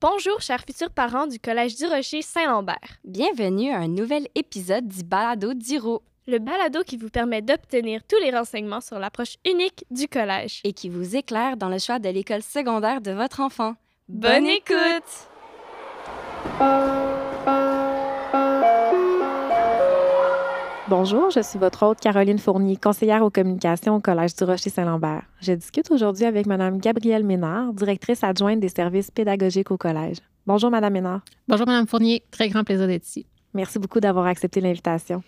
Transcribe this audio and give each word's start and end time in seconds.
Bonjour, 0.00 0.40
chers 0.40 0.62
futurs 0.62 0.88
parents 0.90 1.26
du 1.26 1.38
Collège 1.38 1.76
du 1.76 1.84
Rocher 1.84 2.22
Saint-Lambert. 2.22 2.78
Bienvenue 3.04 3.70
à 3.70 3.80
un 3.80 3.88
nouvel 3.88 4.28
épisode 4.34 4.88
du 4.88 5.04
Balado 5.04 5.52
d'Iro 5.52 6.02
Le 6.26 6.38
balado 6.38 6.82
qui 6.84 6.96
vous 6.96 7.10
permet 7.10 7.42
d'obtenir 7.42 8.00
tous 8.08 8.16
les 8.22 8.30
renseignements 8.30 8.80
sur 8.80 8.98
l'approche 8.98 9.36
unique 9.44 9.84
du 9.90 10.08
collège. 10.08 10.62
et 10.64 10.72
qui 10.72 10.88
vous 10.88 11.16
éclaire 11.16 11.58
dans 11.58 11.68
le 11.68 11.78
choix 11.78 11.98
de 11.98 12.08
l'école 12.08 12.42
secondaire 12.42 13.02
de 13.02 13.10
votre 13.10 13.40
enfant. 13.40 13.74
Bonne 14.08 14.46
écoute! 14.46 15.28
Bonjour, 20.90 21.30
je 21.30 21.38
suis 21.38 21.56
votre 21.56 21.84
hôte 21.86 22.00
Caroline 22.00 22.40
Fournier, 22.40 22.76
conseillère 22.76 23.22
aux 23.22 23.30
communications 23.30 23.94
au 23.94 24.00
Collège 24.00 24.34
du 24.34 24.42
Rocher-Saint-Lambert. 24.42 25.22
Je 25.40 25.52
discute 25.52 25.88
aujourd'hui 25.92 26.24
avec 26.24 26.46
Mme 26.46 26.78
Gabrielle 26.78 27.22
Ménard, 27.22 27.72
directrice 27.74 28.24
adjointe 28.24 28.58
des 28.58 28.70
services 28.70 29.08
pédagogiques 29.12 29.70
au 29.70 29.76
Collège. 29.76 30.16
Bonjour, 30.48 30.68
Mme 30.68 30.92
Ménard. 30.92 31.20
Bonjour, 31.46 31.64
Madame 31.64 31.86
Fournier. 31.86 32.24
Très 32.32 32.48
grand 32.48 32.64
plaisir 32.64 32.88
d'être 32.88 33.06
ici. 33.06 33.24
Merci 33.54 33.78
beaucoup 33.78 34.00
d'avoir 34.00 34.26
accepté 34.26 34.60
l'invitation. 34.60 35.22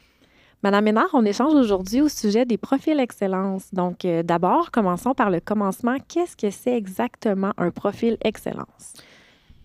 Madame 0.64 0.82
Ménard, 0.82 1.10
on 1.12 1.24
échange 1.24 1.54
aujourd'hui 1.54 2.00
au 2.00 2.08
sujet 2.08 2.44
des 2.44 2.58
profils 2.58 2.98
excellence. 2.98 3.72
Donc, 3.72 4.04
euh, 4.04 4.24
d'abord, 4.24 4.72
commençons 4.72 5.14
par 5.14 5.30
le 5.30 5.38
commencement. 5.38 5.94
Qu'est-ce 6.08 6.36
que 6.36 6.50
c'est 6.50 6.76
exactement 6.76 7.52
un 7.56 7.70
profil 7.70 8.16
excellence? 8.24 8.94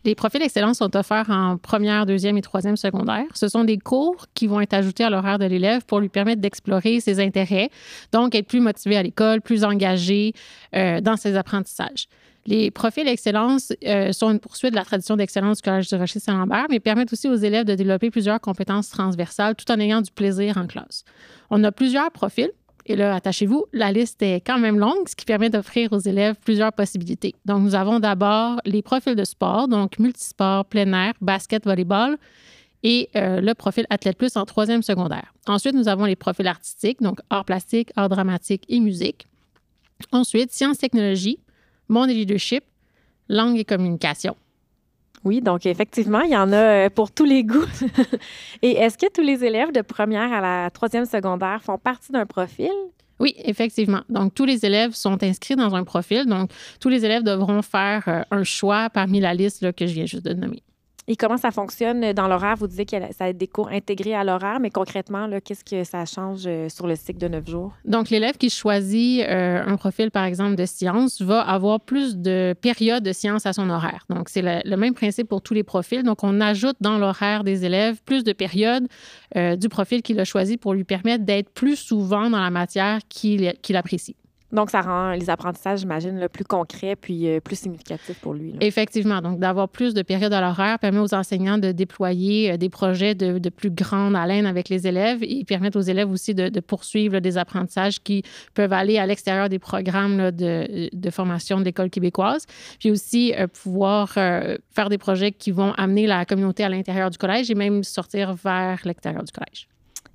Les 0.07 0.16
profils 0.16 0.39
d'excellence 0.39 0.77
sont 0.77 0.95
offerts 0.95 1.29
en 1.29 1.57
première, 1.57 2.05
deuxième 2.05 2.38
et 2.38 2.41
troisième 2.41 2.77
secondaire. 2.77 3.25
Ce 3.34 3.49
sont 3.49 3.65
des 3.65 3.77
cours 3.77 4.27
qui 4.35 4.48
vont 4.48 4.61
être 4.61 4.73
ajoutés 4.73 5.03
à 5.03 5.09
l'horaire 5.09 5.38
de 5.38 5.43
l'élève 5.43 5.84
pour 5.84 5.99
lui 5.99 6.07
permettre 6.07 6.39
d'explorer 6.39 7.02
ses 7.02 7.20
intérêts, 7.20 7.70
donc 8.13 8.34
être 8.34 8.48
plus 8.48 8.62
motivé 8.62 8.95
à 8.95 9.03
l'école, 9.03 9.41
plus 9.41 9.65
engagé 9.65 10.31
euh, 10.73 11.01
dans 11.01 11.17
ses 11.17 11.35
apprentissages. 11.35 12.07
Les 12.45 12.71
profils 12.71 13.03
d'excellence 13.03 13.73
euh, 13.85 14.13
sont 14.13 14.31
une 14.31 14.39
poursuite 14.39 14.71
de 14.71 14.77
la 14.77 14.85
tradition 14.85 15.17
d'excellence 15.17 15.57
du 15.57 15.63
Collège 15.63 15.89
du 15.89 15.95
Rocher-Saint-Lambert, 15.95 16.67
mais 16.70 16.79
permettent 16.79 17.12
aussi 17.12 17.27
aux 17.27 17.35
élèves 17.35 17.65
de 17.65 17.76
développer 17.76 18.09
plusieurs 18.09 18.39
compétences 18.39 18.89
transversales 18.89 19.55
tout 19.55 19.70
en 19.70 19.77
ayant 19.77 19.99
du 19.99 20.12
plaisir 20.12 20.57
en 20.57 20.67
classe. 20.67 21.04
On 21.49 21.62
a 21.65 21.73
plusieurs 21.73 22.12
profils. 22.12 22.51
Et 22.90 22.96
là, 22.96 23.16
attachez-vous, 23.16 23.66
la 23.74 23.91
liste 23.91 24.21
est 24.21 24.40
quand 24.40 24.60
même 24.60 24.80
longue, 24.80 25.10
ce 25.10 25.16
qui 25.16 25.26
permet 25.26 25.49
d'offrir 25.49 25.91
aux 25.91 25.99
élèves 25.99 26.35
plusieurs 26.43 26.71
possibilités. 26.71 27.35
Donc, 27.46 27.62
nous 27.62 27.76
avons 27.76 27.99
d'abord 27.99 28.62
les 28.66 28.82
profils 28.82 29.13
de 29.16 29.26
sport, 29.26 29.68
donc 29.68 29.99
multisport, 29.99 30.63
plein 30.63 30.91
air, 30.94 31.13
basket, 31.20 31.66
volleyball, 31.66 32.18
et 32.84 33.10
euh, 33.18 33.41
le 33.41 33.54
profil 33.55 33.85
Athlète 33.90 34.18
Plus 34.18 34.38
en 34.38 34.46
troisième 34.46 34.84
secondaire. 34.84 35.34
Ensuite, 35.48 35.76
nous 35.76 35.90
avons 35.90 36.05
les 36.05 36.16
profils 36.16 36.48
artistiques, 36.48 37.02
donc 37.02 37.20
art 37.29 37.44
plastique, 37.44 37.90
art 37.98 38.07
dramatique 38.07 38.63
et 38.70 38.79
musique. 38.79 39.27
Ensuite, 40.13 40.54
sciences, 40.54 40.77
technologies, 40.77 41.40
monde 41.90 42.10
et 42.10 42.13
leadership, 42.13 42.63
langue 43.27 43.57
et 43.57 43.66
communication. 43.66 44.38
Oui, 45.23 45.41
donc 45.41 45.65
effectivement, 45.65 46.21
il 46.21 46.32
y 46.32 46.37
en 46.37 46.51
a 46.54 46.55
euh, 46.55 46.90
pour 46.90 47.12
tous 47.12 47.26
les 47.26 47.43
goûts. 47.43 47.65
Et 48.62 48.73
est-ce 48.77 48.98
que 48.98 49.12
tous 49.12 49.21
les 49.21 49.43
élèves 49.43 49.71
de 49.71 49.82
première 49.82 50.32
à 50.32 50.41
la 50.41 50.70
troisième 50.70 51.05
secondaire 51.05 51.62
font 51.63 51.77
partie 51.77 52.12
d'un 52.12 52.26
profil? 52.26 52.71
Oui, 53.20 53.34
effectivement. 53.43 54.01
Donc, 54.10 54.35
tous 54.35 54.45
les 54.45 54.63
élèves 54.65 54.93
sont 54.93 55.21
inscrits 55.23 55.55
dans 55.55 55.73
un 55.73 55.84
profil. 55.84 56.26
Donc, 56.27 56.51
tous 56.79 56.90
les 56.90 57.04
élèves 57.04 57.23
devront 57.23 57.62
faire 57.63 58.04
euh, 58.07 58.21
un 58.29 58.43
choix 58.43 58.90
parmi 58.90 59.20
la 59.20 59.34
liste 59.34 59.73
que 59.73 59.88
je 59.88 59.93
viens 59.93 60.05
juste 60.05 60.26
de 60.26 60.34
nommer. 60.34 60.62
Et 61.10 61.16
comment 61.16 61.38
ça 61.38 61.52
fonctionne 61.52 62.12
dans 62.12 62.27
l'horaire? 62.27 62.55
Vous 62.58 62.68
disiez 62.68 62.86
que 62.86 62.98
ça 63.18 63.26
a 63.26 63.34
des 63.34 63.48
cours 63.48 63.70
intégrés 63.70 64.13
à 64.13 64.25
l'horaire, 64.25 64.59
mais 64.59 64.69
concrètement, 64.69 65.30
qu'est-ce 65.40 65.63
que 65.63 65.86
ça 65.86 66.03
change 66.03 66.44
euh, 66.46 66.68
sur 66.68 66.86
le 66.86 66.97
cycle 66.97 67.19
de 67.19 67.30
neuf 67.30 67.47
jours? 67.47 67.72
Donc, 67.86 68.09
l'élève 68.09 68.36
qui 68.36 68.50
choisit 68.50 69.22
euh, 69.22 69.63
un 69.66 69.78
profil, 69.78 70.12
par 70.12 70.25
exemple, 70.25 70.56
de 70.56 70.66
sciences, 70.66 71.22
va 71.22 71.40
avoir 71.40 71.80
plus 71.80 72.18
de 72.18 72.53
périodes 72.59 73.03
de 73.03 73.13
sciences 73.13 73.46
à 73.46 73.53
son 73.53 73.69
horaire. 73.69 74.06
Donc, 74.09 74.28
c'est 74.28 74.41
le, 74.41 74.75
même 74.75 74.94
principe 74.94 75.30
pour 75.30 75.41
tous 75.41 75.53
les 75.53 75.63
profils. 75.63 76.03
Donc, 76.03 76.25
on 76.25 76.41
ajoute 76.41 76.75
dans 76.81 76.97
l'horaire 76.97 77.46
des 77.46 77.63
élèves 77.63 78.02
plus 78.03 78.25
de 78.25 78.34
périodes 78.34 78.88
euh, 79.38 79.56
du 79.56 79.69
profil 79.69 80.02
qu'il 80.02 80.19
a 80.19 80.25
choisi 80.25 80.58
pour 80.58 80.74
lui 80.74 80.84
permettre 80.84 81.24
d'être 81.24 81.50
plus 81.52 81.78
souvent 81.78 82.29
dans 82.29 82.41
la 82.41 82.50
matière 82.50 83.00
qu'il 83.07 83.47
apprécie. 83.75 84.17
Donc, 84.52 84.69
ça 84.69 84.81
rend 84.81 85.12
les 85.12 85.30
apprentissages, 85.30 85.80
j'imagine, 85.80 86.19
le 86.19 86.30
plus 86.30 86.46
concrets 86.46 86.96
puis 86.96 87.28
euh, 87.28 87.41
plus 87.41 87.59
significatifs 87.59 88.19
pour 88.19 88.34
lui. 88.34 88.56
Effectivement. 88.62 89.22
Donc, 89.22 89.40
d'avoir 89.40 89.68
plus 89.68 89.94
de 89.94 90.02
périodes 90.02 90.31
à 90.31 90.40
l'horaire 90.40 90.80
permet 90.80 91.00
aux 91.00 91.13
enseignants 91.13 91.58
de 91.58 91.74
déployer 91.74 92.53
euh, 92.53 92.58
des 92.58 92.69
projets 92.69 93.13
de, 93.13 93.50
plus 93.50 93.72
grande 93.72 94.16
haleine 94.16 94.46
avec 94.46 94.69
les 94.69 94.88
élèves 94.88 95.19
et 95.22 95.44
permettent 95.44 95.75
aux 95.75 95.81
élèves 95.81 96.09
aussi 96.09 96.34
de, 96.34 96.59
poursuivre 96.59 97.19
des 97.19 97.38
apprentissages 97.38 98.02
qui 98.02 98.24
peuvent 98.53 98.74
aller 98.74 98.97
à 98.97 99.06
l'extérieur 99.06 99.50
des 99.50 99.59
programmes 99.59 100.31
de, 100.31 101.09
formation 101.09 101.59
de 101.59 101.66
l'École 101.66 101.90
québécoise. 101.90 102.46
Puis 102.79 102.91
aussi 102.91 103.34
euh, 103.34 103.47
pouvoir 103.47 104.12
faire 104.12 104.90
des 104.90 104.97
projets 104.97 105.31
qui 105.31 105.52
vont 105.52 105.74
amener 105.74 106.08
la 106.08 106.25
communauté 106.25 106.64
à 106.64 106.69
l'intérieur 106.69 107.09
du 107.09 107.18
collège 107.18 107.52
et 107.52 107.56
même 107.56 107.84
sortir 107.84 108.34
vers 108.34 108.79
l'extérieur 108.85 109.24
du 109.24 109.31
collège. 109.31 109.68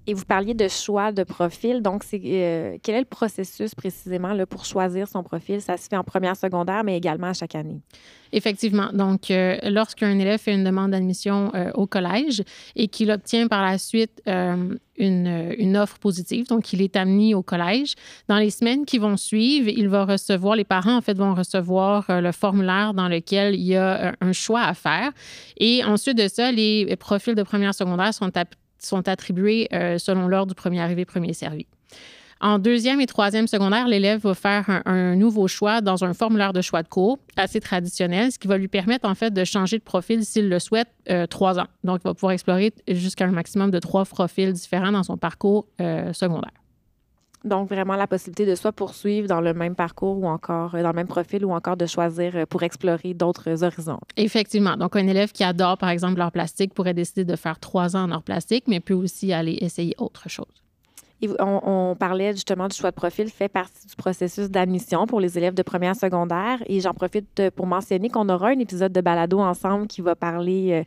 Et 0.07 0.15
vous 0.15 0.25
parliez 0.25 0.55
de 0.55 0.69
choix 0.69 1.13
de 1.13 1.23
profil. 1.23 1.81
Donc, 1.83 2.03
c'est 2.05 2.21
euh, 2.25 2.77
quel 2.83 2.97
est 2.97 3.01
le 3.01 3.05
processus 3.05 3.75
précisément 3.75 4.37
pour 4.47 4.65
choisir 4.65 5.07
son 5.09 5.23
profil? 5.23 5.61
Ça 5.61 5.77
se 5.77 5.89
fait 5.89 5.97
en 5.97 6.05
première 6.05 6.37
secondaire, 6.37 6.83
mais 6.85 6.97
également 6.97 7.29
à 7.29 7.35
chaque 7.35 7.55
année. 7.55 7.81
Effectivement. 8.33 8.91
Donc, 8.93 9.31
euh, 9.31 9.59
lorsqu'un 9.65 10.19
élève 10.19 10.41
fait 10.41 10.55
une 10.55 10.65
demande 10.65 10.93
d'admission 10.93 11.53
euh, 11.55 11.71
au 11.75 11.87
collège 11.87 12.43
et 12.75 12.89
qu'il 12.89 13.11
obtient 13.11 13.47
par 13.47 13.63
la 13.63 13.77
suite 13.77 14.23
euh, 14.27 14.75
une, 14.97 15.77
offre 15.77 15.99
positive, 15.99 16.47
donc 16.47 16.73
il 16.73 16.81
est 16.81 16.97
amené 16.97 17.35
au 17.35 17.43
collège, 17.43 17.95
dans 18.29 18.39
les 18.39 18.51
semaines 18.51 18.85
qui 18.87 18.99
vont 18.99 19.17
suivre, 19.17 19.69
il 19.69 19.89
va 19.89 20.05
recevoir, 20.05 20.55
les 20.55 20.65
parents 20.65 20.97
en 20.97 21.01
fait 21.01 21.17
vont 21.17 21.35
recevoir 21.35 22.07
le 22.09 22.31
formulaire 22.31 22.95
dans 22.95 23.09
lequel 23.09 23.55
il 23.55 23.63
y 23.63 23.75
a 23.75 24.15
un 24.21 24.33
choix 24.33 24.61
à 24.61 24.75
faire. 24.75 25.11
Et 25.57 25.83
ensuite 25.83 26.17
de 26.17 26.29
ça, 26.29 26.53
les 26.53 26.95
profils 26.97 27.35
de 27.35 27.43
première 27.43 27.75
secondaire 27.75 28.15
sont, 28.15 28.31
sont 28.87 29.09
attribués 29.09 29.69
euh, 29.73 29.99
selon 29.99 30.29
l'ordre 30.29 30.49
du 30.49 30.55
premier 30.55 30.81
arrivé, 30.81 31.05
premier 31.05 31.33
servi. 31.33 31.67
En 32.41 32.59
deuxième 32.59 33.01
et 33.01 33.07
troisième 33.07 33.47
secondaire, 33.47 33.87
l'élève 33.87 34.21
va 34.23 34.35
faire 34.35 34.83
un, 34.85 35.15
nouveau 35.15 35.47
choix 35.47 35.81
dans 35.81 36.03
un 36.03 36.13
formulaire 36.13 36.53
de 36.53 36.61
choix 36.61 36.83
de 36.83 36.89
cours 36.89 37.21
assez 37.37 37.61
traditionnel, 37.61 38.33
ce 38.33 38.39
qui 38.39 38.49
va 38.49 38.59
lui 38.59 38.67
permettre 38.67 39.09
en 39.09 39.15
fait 39.15 39.33
de 39.33 39.45
changer 39.45 39.79
de 39.79 39.85
profil 39.85 40.25
s'il 40.25 40.49
le 40.49 40.59
souhaite 40.59 40.89
euh, 41.09 41.27
trois 41.29 41.61
ans. 41.61 41.69
Donc, 41.85 42.01
il 42.05 42.09
va 42.09 42.15
pouvoir 42.15 42.33
explorer 42.33 42.73
jusqu'à 42.89 43.27
un 43.27 43.31
maximum 43.31 43.71
de 43.71 43.79
trois 43.79 44.05
profils 44.05 44.53
différents 44.53 44.91
dans 44.91 45.05
son 45.05 45.17
parcours 45.17 45.67
euh, 45.81 46.13
secondaire. 46.13 46.62
Donc, 47.45 47.69
vraiment 47.69 47.97
la 47.97 48.07
possibilité 48.07 48.47
de 48.47 48.55
soit 48.55 48.73
poursuivre 48.73 49.27
dans 49.27 49.41
le 49.41 49.53
même 49.55 49.75
parcours 49.75 50.19
ou 50.19 50.27
encore 50.27 50.75
euh, 50.75 50.83
dans 50.83 50.91
le 50.91 50.95
même 50.95 51.09
profil 51.09 51.45
ou 51.45 51.53
encore 51.53 51.77
de 51.77 51.87
choisir 51.87 52.37
euh, 52.37 52.47
pour 52.47 52.63
explorer 52.63 53.15
d'autres 53.15 53.65
horizons. 53.65 53.99
Effectivement. 54.17 54.77
Donc, 54.77 54.97
un 54.97 55.07
élève 55.07 55.33
qui 55.33 55.45
adore, 55.45 55.79
par 55.79 55.89
exemple, 55.89 56.19
l'art 56.19 56.33
plastique 56.33 56.73
pourrait 56.75 56.95
décider 56.95 57.25
de 57.25 57.37
faire 57.37 57.59
trois 57.59 57.97
ans 57.97 58.05
en 58.05 58.11
art 58.13 58.23
plastique, 58.23 58.65
mais 58.69 58.81
peut 58.81 58.95
aussi 58.95 59.33
aller 59.33 59.59
essayer 59.61 59.95
autre 59.99 60.29
chose. 60.29 60.47
On, 61.39 61.61
on 61.65 61.97
parlait 61.97 62.33
justement 62.33 62.67
du 62.67 62.77
choix 62.77 62.91
de 62.91 62.97
profil 62.97 63.29
fait 63.29 63.49
partie 63.49 63.87
du 63.87 63.95
processus 63.95 64.51
d'admission 64.51 65.07
pour 65.07 65.21
les 65.21 65.39
élèves 65.39 65.55
de 65.55 65.63
première 65.63 65.95
secondaire. 65.95 66.59
Et 66.67 66.81
j'en 66.81 66.95
profite 66.95 67.39
euh, 67.39 67.51
pour 67.51 67.67
mentionner 67.67 68.09
qu'on 68.09 68.29
aura 68.29 68.49
un 68.49 68.59
épisode 68.59 68.93
de 68.93 69.01
balado 69.01 69.39
ensemble 69.39 69.87
qui 69.87 70.01
va 70.01 70.17
parler 70.17 70.73
euh, 70.73 70.83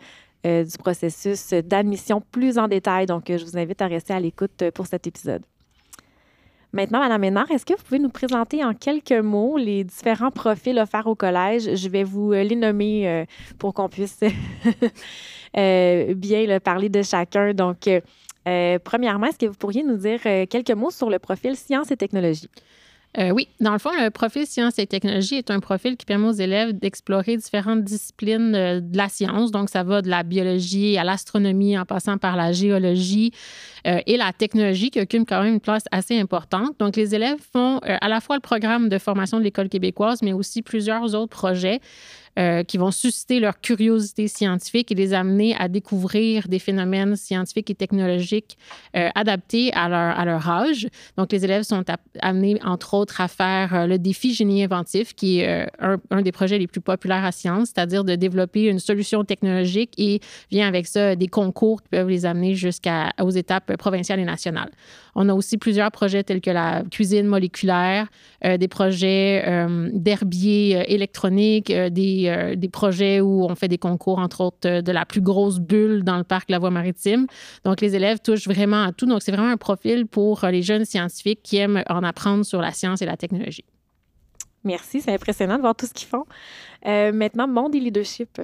euh, 0.46 0.64
du 0.64 0.78
processus 0.78 1.54
d'admission 1.54 2.22
plus 2.22 2.60
en 2.60 2.68
détail. 2.68 3.08
Donc, 3.08 3.30
euh, 3.30 3.38
je 3.38 3.46
vous 3.46 3.58
invite 3.58 3.82
à 3.82 3.88
rester 3.88 4.14
à 4.14 4.20
l'écoute 4.20 4.62
euh, 4.62 4.70
pour 4.70 4.86
cet 4.86 5.08
épisode. 5.08 5.42
Maintenant, 6.76 7.00
Madame 7.00 7.22
Ménard, 7.22 7.50
est-ce 7.52 7.66
que 7.66 7.74
vous 7.74 7.84
pouvez 7.84 8.00
nous 8.00 8.10
présenter 8.10 8.62
en 8.62 8.74
quelques 8.74 9.14
mots 9.14 9.56
les 9.58 9.86
différents 9.86 10.30
profils 10.30 10.78
offerts 10.78 11.08
au 11.08 11.16
collège? 11.16 11.74
Je 11.74 11.88
vais 11.88 12.04
vous 12.04 12.34
euh, 12.34 12.44
les 12.44 12.58
nommer 12.58 13.08
euh, 13.08 13.24
pour 13.58 13.74
qu'on 13.74 13.88
puisse 13.88 14.20
euh, 15.58 16.14
bien 16.16 16.60
parler 16.60 16.90
de 16.90 17.02
chacun. 17.02 17.54
Donc, 17.54 17.90
premièrement, 18.84 19.28
est-ce 19.28 19.38
que 19.38 19.46
vous 19.46 19.56
pourriez 19.56 19.84
nous 19.84 19.96
dire 19.96 20.20
quelques 20.50 20.72
mots 20.72 20.92
sur 20.92 21.10
le 21.10 21.18
profil 21.18 21.56
sciences 21.56 21.92
et 21.92 21.96
technologies? 21.96 22.50
Euh, 23.18 23.30
oui, 23.30 23.48
dans 23.62 23.72
le 23.72 23.80
fond, 23.80 23.92
le 23.92 24.10
profil 24.10 24.46
sciences 24.46 24.78
et 24.78 24.88
technologies 24.88 25.36
est 25.36 25.50
un 25.50 25.60
profil 25.60 25.96
qui 25.96 26.06
permet 26.06 26.28
aux 26.28 26.34
élèves 26.34 26.74
d'explorer 26.74 27.38
différentes 27.38 27.84
disciplines 27.84 28.52
de 28.52 28.98
la 28.98 29.08
science. 29.08 29.52
Donc, 29.52 29.70
ça 29.70 29.84
va 29.84 30.02
de 30.02 30.10
la 30.10 30.24
biologie 30.24 30.98
à 30.98 31.04
l'astronomie 31.04 31.78
en 31.78 31.86
passant 31.86 32.18
par 32.18 32.36
la 32.36 32.52
géologie 32.52 33.32
euh, 33.88 34.00
et 34.06 34.18
la 34.18 34.34
technologie 34.34 34.90
qui 34.90 35.00
occupe 35.00 35.28
quand 35.28 35.42
même 35.44 35.54
une 35.54 35.60
place 35.62 35.84
assez 35.92 36.20
importante. 36.20 36.78
Donc, 36.80 36.98
les 36.98 37.16
élèves 37.16 37.40
font 37.54 37.78
euh, 37.86 37.98
à 38.02 38.10
la 38.10 38.20
fois 38.20 38.36
le 38.36 38.42
programme 38.42 38.90
de 38.90 38.98
formation 38.98 39.40
de 39.40 39.44
l'École 39.44 39.70
québécoise, 39.70 40.22
mais 40.22 40.34
aussi 40.34 40.62
plusieurs 40.62 41.16
autres 41.16 41.36
projets 41.36 41.80
euh, 42.38 42.64
qui 42.64 42.78
vont 42.78 42.92
susciter 42.92 43.40
leur 43.40 43.60
curiosité 43.62 44.28
scientifique 44.28 44.92
et 44.92 44.96
les 44.96 45.14
amener 45.14 45.56
à 45.56 45.68
découvrir 45.68 46.48
des 46.48 46.60
phénomènes 46.60 47.16
scientifiques 47.16 47.70
et 47.70 47.76
technologiques 47.76 48.58
euh, 48.96 49.10
adaptés 49.16 49.72
à 49.74 49.88
leur, 49.90 50.20
à 50.20 50.26
leur 50.26 50.50
âge. 50.50 50.88
Donc, 51.18 51.32
les 51.32 51.46
élèves 51.46 51.64
sont 51.64 51.84
amenés, 52.22 52.60
entre 52.64 52.94
autres, 52.94 53.22
à 53.22 53.28
faire 53.28 53.74
euh, 53.74 53.88
le 53.88 53.98
défi 53.98 54.34
génie 54.34 54.64
inventif, 54.64 55.16
qui 55.16 55.40
est 55.40 55.48
euh, 55.48 55.66
un, 55.80 55.98
un 56.12 56.22
des 56.22 56.32
projets 56.32 56.58
les 56.58 56.68
plus 56.68 56.82
populaires 56.82 57.26
à 57.26 57.32
science, 57.32 57.72
c'est-à-dire 57.74 58.04
de 58.04 58.16
développer 58.16 58.66
une 58.66 58.80
solution 58.80 59.24
technologique 59.24 59.94
et 59.98 60.20
vient 60.52 60.68
avec 60.68 60.88
ça 60.88 61.16
des 61.16 61.28
concours 61.28 61.82
qui 61.82 61.90
peuvent 61.90 62.10
les 62.10 62.26
amener 62.26 62.56
jusqu'aux 62.56 63.30
étapes 63.30 63.76
provinciales 63.78 64.20
et 64.20 64.26
nationales. 64.26 64.72
On 65.16 65.30
a 65.30 65.34
aussi 65.34 65.58
plusieurs 65.58 65.92
projets 65.92 66.24
tels 66.24 66.42
que 66.42 66.52
la 66.52 66.84
cuisine 66.92 67.26
moléculaire, 67.26 68.08
euh, 68.44 68.58
des 68.58 68.68
projets 68.68 69.44
euh, 69.48 69.90
d'herbier 69.94 70.78
euh, 70.78 70.84
électronique, 70.88 71.72
des, 71.72 72.54
des 72.58 72.70
projets 72.70 73.22
où 73.22 73.46
on 73.46 73.56
fait 73.56 73.70
des 73.70 73.78
concours, 73.78 74.20
entre 74.20 74.42
autres, 74.42 74.82
de 74.82 74.92
la 74.92 75.06
plus 75.06 75.22
grosse 75.22 75.60
bulle 75.60 76.04
dans 76.04 76.18
le 76.18 76.26
parc 76.26 76.50
la 76.50 76.60
Voie 76.60 76.70
maritime. 76.70 77.28
Donc, 77.64 77.80
les 77.82 77.96
élèves 77.96 78.20
touchent 78.20 78.48
vraiment 78.48 78.84
à 78.84 78.92
tout. 78.92 79.06
Donc, 79.06 79.22
c'est 79.22 79.32
vraiment 79.32 79.50
un 79.50 79.58
profil 79.58 80.06
pour 80.06 80.46
les 80.46 80.62
jeunes 80.62 80.86
scientifiques 80.86 81.40
qui 81.44 81.58
aiment 81.58 81.84
en 81.90 82.04
apprendre 82.04 82.46
sur 82.46 82.62
la 82.62 82.72
science 82.72 83.02
et 83.02 83.06
la 83.06 83.16
technologie. 83.16 83.66
Merci, 84.64 85.02
c'est 85.02 85.14
impressionnant 85.14 85.56
de 85.56 85.62
voir 85.62 85.76
tout 85.76 85.86
ce 85.86 85.94
qu'ils 85.94 86.08
font. 86.08 86.26
maintenant, 86.84 87.48
monde 87.48 87.74
et 87.76 87.80
leadership. 87.80 88.42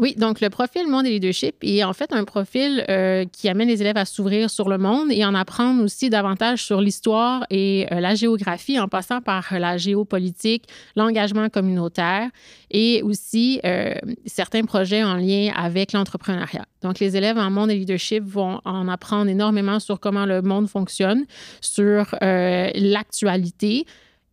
Oui, 0.00 0.14
donc 0.16 0.40
le 0.40 0.48
profil 0.48 0.88
Monde 0.88 1.04
et 1.04 1.10
Leadership 1.10 1.56
est 1.60 1.84
en 1.84 1.92
fait 1.92 2.10
un 2.14 2.24
profil 2.24 2.86
euh, 2.88 3.26
qui 3.30 3.50
amène 3.50 3.68
les 3.68 3.82
élèves 3.82 3.98
à 3.98 4.06
s'ouvrir 4.06 4.48
sur 4.48 4.70
le 4.70 4.78
monde 4.78 5.12
et 5.12 5.26
en 5.26 5.34
apprendre 5.34 5.84
aussi 5.84 6.08
davantage 6.08 6.64
sur 6.64 6.80
l'histoire 6.80 7.44
et 7.50 7.86
euh, 7.92 8.00
la 8.00 8.14
géographie 8.14 8.80
en 8.80 8.88
passant 8.88 9.20
par 9.20 9.58
la 9.58 9.76
géopolitique, 9.76 10.64
l'engagement 10.96 11.50
communautaire 11.50 12.30
et 12.70 13.02
aussi 13.02 13.60
euh, 13.66 13.92
certains 14.24 14.64
projets 14.64 15.04
en 15.04 15.16
lien 15.16 15.52
avec 15.54 15.92
l'entrepreneuriat. 15.92 16.64
Donc 16.80 16.98
les 16.98 17.18
élèves 17.18 17.36
en 17.36 17.50
Monde 17.50 17.70
et 17.70 17.76
Leadership 17.76 18.24
vont 18.24 18.62
en 18.64 18.88
apprendre 18.88 19.30
énormément 19.30 19.80
sur 19.80 20.00
comment 20.00 20.24
le 20.24 20.40
monde 20.40 20.66
fonctionne, 20.66 21.26
sur 21.60 22.16
l'actualité 22.22 23.84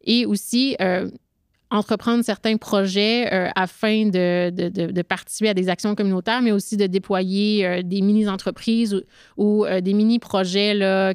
et 0.06 0.26
aussi 0.26 0.78
entreprendre 1.70 2.24
certains 2.24 2.56
projets 2.58 3.34
euh, 3.34 3.50
afin 3.56 4.06
de, 4.06 4.50
de, 4.50 5.02
participer 5.02 5.50
à 5.50 5.54
des 5.54 5.68
actions 5.68 5.96
communautaires, 5.96 6.42
mais 6.42 6.52
aussi 6.52 6.78
de 6.78 6.88
déployer 6.88 7.66
euh, 7.66 7.82
des 7.84 8.02
mini-entreprises 8.02 9.04
ou, 9.36 9.66
euh, 9.66 9.82
des 9.82 9.94
mini-projets 9.94 10.58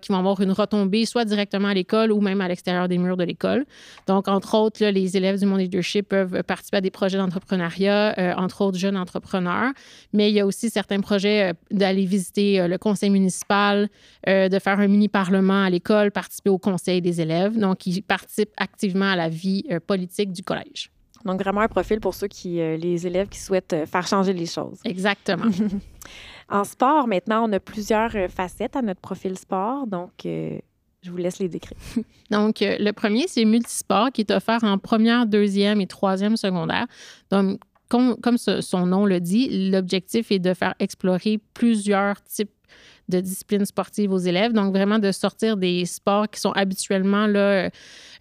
qui 0.03 0.13
vont 0.13 0.19
avoir 0.19 0.41
une 0.41 0.53
retombée 0.53 1.07
soit 1.07 1.25
directement 1.25 1.69
à 1.69 1.75
l'école 1.75 2.13
ou 2.13 2.21
même 2.21 2.41
à 2.41 2.49
l'extérieur 2.49 2.89
des 2.89 2.99
murs 2.99 3.17
de 3.17 3.25
l'école. 3.25 3.65
Donc, 4.07 4.29
entre 4.29 4.57
autres, 4.57 4.85
les 4.85 5.17
élèves 5.17 5.39
du 5.39 5.47
monde 5.47 5.61
leadership 5.61 6.09
peuvent 6.09 6.43
participer 6.43 6.79
à 6.79 6.81
des 6.81 6.91
projets 6.91 7.19
d'entrepreneuriat, 7.19 8.35
entre 8.37 8.63
autres 8.63 8.79
jeunes 8.79 8.97
entrepreneurs, 8.97 9.73
mais 10.13 10.31
il 10.31 10.35
y 10.35 10.41
a 10.41 10.47
aussi 10.47 10.71
certains 10.71 11.01
projets 11.01 11.53
d'aller 11.71 12.05
visiter 12.05 12.67
le 12.67 12.79
conseil 12.79 13.11
municipal, 13.11 13.89
de 14.27 14.59
faire 14.59 14.81
un 14.81 14.89
mini-parlement 14.89 15.65
à 15.65 15.71
l'école, 15.71 16.11
participer 16.11 16.51
au 16.51 16.59
conseil 16.59 17.01
des 17.01 17.21
élèves. 17.21 17.59
Donc, 17.59 17.87
ils 17.87 18.03
participent 18.03 18.55
activement 18.57 19.11
à 19.11 19.17
la 19.17 19.29
vie 19.29 19.65
politique 19.87 20.33
du 20.33 20.42
collège. 20.43 20.91
Donc, 21.25 21.41
vraiment 21.43 21.61
un 21.61 21.69
profil 21.69 22.01
pour 22.01 22.15
ceux 22.15 22.29
qui, 22.29 22.61
euh, 22.61 22.77
les 22.77 23.07
élèves 23.07 23.29
qui 23.29 23.39
souhaitent 23.39 23.73
euh, 23.73 23.87
faire 23.87 24.07
changer 24.07 24.33
les 24.33 24.47
choses. 24.47 24.81
Exactement. 24.85 25.51
en 26.49 26.65
sport, 26.65 27.07
maintenant, 27.07 27.49
on 27.49 27.53
a 27.53 27.61
plusieurs 27.61 28.15
euh, 28.17 28.29
facettes 28.29 28.77
à 28.77 28.83
notre 28.83 29.01
profil 29.01 29.39
sport. 29.39 29.87
Donc, 29.87 30.11
je 30.25 31.11
vous 31.11 31.17
laisse 31.17 31.39
les 31.39 31.49
décrire. 31.49 31.79
Donc, 32.31 32.59
le 32.61 32.91
premier, 32.93 33.27
c'est 33.29 33.45
multisport 33.45 34.11
qui 34.13 34.23
est 34.23 34.31
offert 34.31 34.63
en 34.63 34.79
première, 34.79 35.27
deuxième 35.27 35.81
et 35.81 35.87
troisième 35.87 36.37
secondaire. 36.37 36.87
Donc, 37.31 37.61
comme, 37.93 38.39
son 38.39 38.87
nom 38.87 39.05
le 39.05 39.21
dit, 39.21 39.71
l'objectif 39.71 40.33
est 40.33 40.39
de 40.39 40.55
faire 40.55 40.75
explorer 40.79 41.39
plusieurs 41.53 42.23
types 42.23 42.51
de 43.09 43.21
disciplines 43.21 43.67
sportives 43.67 44.13
aux 44.13 44.19
élèves. 44.19 44.53
Donc, 44.53 44.73
vraiment 44.73 44.99
de 44.99 45.13
sortir 45.13 45.59
des 45.59 45.85
sports 45.85 46.31
qui 46.31 46.41
sont 46.41 46.53
habituellement 46.53 47.27
euh, 47.29 47.69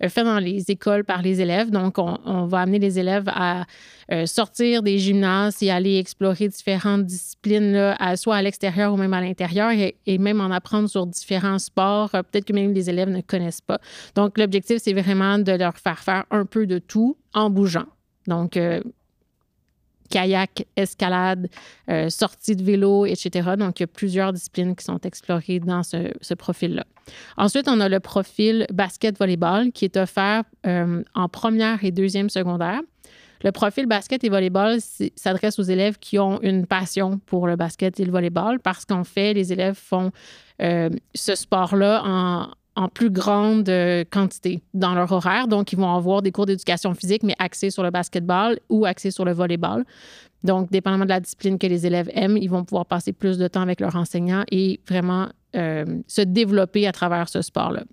faits 0.01 0.25
dans 0.25 0.39
les 0.39 0.69
écoles 0.69 1.05
par 1.05 1.21
les 1.21 1.39
élèves. 1.39 1.69
Donc, 1.69 1.97
on, 1.97 2.45
va 2.47 2.59
amener 2.59 2.79
les 2.79 2.99
élèves 2.99 3.27
à 3.27 3.65
euh, 4.11 4.25
sortir 4.25 4.83
des 4.83 4.97
gymnases 4.97 5.61
et 5.63 5.71
aller 5.71 5.97
explorer 5.97 6.49
différentes 6.49 7.05
disciplines, 7.05 7.95
soit 8.15 8.35
à 8.35 8.41
l'extérieur 8.41 8.93
ou 8.93 8.97
même 8.97 9.13
à 9.13 9.21
l'intérieur, 9.21 9.71
et, 9.71 10.17
même 10.17 10.41
en 10.41 10.51
apprendre 10.51 10.89
sur 10.89 11.07
différents 11.07 11.59
sports, 11.59 12.09
euh, 12.13 12.23
peut-être 12.23 12.45
que 12.45 12.53
même 12.53 12.73
les 12.73 12.89
élèves 12.89 13.09
ne 13.09 13.21
connaissent 13.21 13.61
pas. 13.61 13.79
Donc, 14.15 14.37
l'objectif, 14.37 14.79
c'est 14.81 14.93
vraiment 14.93 15.39
de 15.39 15.53
leur 15.53 15.77
faire 15.77 15.99
faire 15.99 16.25
un 16.31 16.45
peu 16.45 16.67
de 16.67 16.79
tout 16.79 17.15
en 17.33 17.49
bougeant. 17.49 17.85
Donc, 18.27 18.57
kayak, 20.11 20.65
escalade, 20.75 21.49
euh, 21.89 22.09
sortie 22.09 22.55
de 22.55 22.63
vélo, 22.63 23.05
etc. 23.05 23.51
Donc, 23.57 23.79
il 23.79 23.83
y 23.83 23.85
a 23.85 23.87
plusieurs 23.87 24.33
disciplines 24.33 24.75
qui 24.75 24.85
sont 24.85 24.99
explorées 24.99 25.59
dans 25.59 25.83
ce, 25.83 26.33
profil-là. 26.35 26.85
Ensuite, 27.37 27.67
on 27.67 27.79
a 27.79 27.89
le 27.89 27.99
profil 27.99 28.65
basket-volleyball 28.71 29.71
qui 29.71 29.85
est 29.85 29.97
offert 29.97 30.43
euh, 30.65 31.03
en 31.15 31.29
première 31.29 31.83
et 31.83 31.91
deuxième 31.91 32.29
secondaire. 32.29 32.81
Le 33.43 33.51
profil 33.51 33.87
basket 33.87 34.23
et 34.23 34.29
volleyball 34.29 34.77
s'adresse 35.15 35.57
aux 35.57 35.63
élèves 35.63 35.97
qui 35.97 36.19
ont 36.19 36.39
une 36.41 36.67
passion 36.67 37.19
pour 37.25 37.47
le 37.47 37.55
basket 37.55 37.99
et 37.99 38.05
le 38.05 38.11
volleyball 38.11 38.59
parce 38.59 38.85
qu'en 38.85 39.03
fait, 39.03 39.33
les 39.33 39.51
élèves 39.51 39.75
font 39.75 40.11
euh, 40.61 40.89
ce 41.15 41.33
sport-là 41.33 42.03
en, 42.05 42.47
en 42.75 42.87
plus 42.87 43.09
grande 43.09 43.67
euh, 43.69 44.03
quantité 44.09 44.61
dans 44.73 44.93
leur 44.93 45.11
horaire. 45.11 45.47
Donc, 45.47 45.73
ils 45.73 45.77
vont 45.77 45.93
avoir 45.93 46.21
des 46.21 46.31
cours 46.31 46.45
d'éducation 46.45 46.93
physique, 46.93 47.23
mais 47.23 47.35
axés 47.39 47.69
sur 47.69 47.83
le 47.83 47.91
basketball 47.91 48.59
ou 48.69 48.85
axés 48.85 49.11
sur 49.11 49.25
le 49.25 49.33
volleyball. 49.33 49.83
Donc, 50.43 50.71
dépendamment 50.71 51.05
de 51.05 51.09
la 51.09 51.19
discipline 51.19 51.59
que 51.59 51.67
les 51.67 51.85
élèves 51.85 52.09
aiment, 52.13 52.37
ils 52.37 52.49
vont 52.49 52.63
pouvoir 52.63 52.85
passer 52.85 53.13
plus 53.13 53.37
de 53.37 53.47
temps 53.47 53.61
avec 53.61 53.79
leur 53.79 53.95
enseignant 53.95 54.43
et 54.51 54.79
vraiment 54.87 55.27
euh, 55.55 55.85
se 56.07 56.21
développer 56.21 56.87
à 56.87 56.91
travers 56.91 57.29
ce 57.29 57.41
sport-là. 57.41 57.83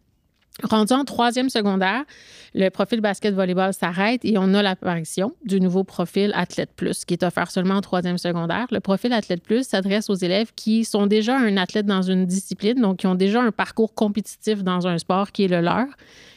Rendu 0.64 0.92
en 0.92 1.04
troisième 1.04 1.50
secondaire, 1.50 2.04
le 2.52 2.68
profil 2.70 3.00
basket-volleyball 3.00 3.72
s'arrête 3.72 4.24
et 4.24 4.38
on 4.38 4.54
a 4.54 4.62
l'apparition 4.62 5.34
du 5.44 5.60
nouveau 5.60 5.84
profil 5.84 6.32
Athlète 6.34 6.70
Plus 6.74 7.04
qui 7.04 7.14
est 7.14 7.22
offert 7.22 7.50
seulement 7.50 7.76
en 7.76 7.80
troisième 7.80 8.18
secondaire. 8.18 8.66
Le 8.72 8.80
profil 8.80 9.12
Athlète 9.12 9.42
Plus 9.42 9.68
s'adresse 9.68 10.10
aux 10.10 10.16
élèves 10.16 10.50
qui 10.56 10.84
sont 10.84 11.06
déjà 11.06 11.36
un 11.36 11.56
athlète 11.56 11.86
dans 11.86 12.02
une 12.02 12.26
discipline, 12.26 12.80
donc 12.80 12.98
qui 12.98 13.06
ont 13.06 13.14
déjà 13.14 13.40
un 13.40 13.52
parcours 13.52 13.94
compétitif 13.94 14.64
dans 14.64 14.88
un 14.88 14.98
sport 14.98 15.30
qui 15.30 15.44
est 15.44 15.48
le 15.48 15.60
leur 15.60 15.86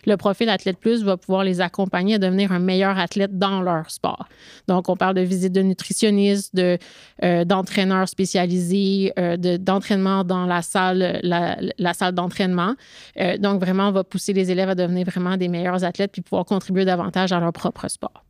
le 0.05 0.17
profil 0.17 0.49
Athlète 0.49 0.77
Plus 0.77 1.03
va 1.03 1.17
pouvoir 1.17 1.43
les 1.43 1.61
accompagner 1.61 2.15
à 2.15 2.17
devenir 2.19 2.51
un 2.51 2.59
meilleur 2.59 2.97
athlète 2.97 3.37
dans 3.37 3.61
leur 3.61 3.89
sport. 3.89 4.27
Donc, 4.67 4.89
on 4.89 4.95
parle 4.95 5.15
de 5.15 5.21
visites 5.21 5.53
de 5.53 5.61
nutritionnistes, 5.61 6.55
de, 6.55 6.77
euh, 7.23 7.45
d'entraîneurs 7.45 8.07
spécialisés, 8.07 9.13
euh, 9.19 9.37
de, 9.37 9.57
d'entraînement 9.57 10.23
dans 10.23 10.45
la 10.45 10.61
salle, 10.61 11.19
la 11.23 11.93
salle 11.93 12.13
d'entraînement. 12.13 12.75
Euh, 13.19 13.37
donc, 13.37 13.59
vraiment, 13.61 13.89
on 13.89 13.91
va 13.91 14.03
pousser 14.11 14.33
les 14.33 14.51
élèves 14.51 14.69
à 14.69 14.75
devenir 14.75 15.07
vraiment 15.07 15.37
des 15.37 15.47
meilleurs 15.47 15.83
athlètes 15.83 16.11
puis 16.11 16.21
pouvoir 16.21 16.45
contribuer 16.45 16.85
davantage 16.85 17.31
à 17.31 17.39
leur 17.39 17.53
propre 17.53 17.87
sport. 17.87 18.23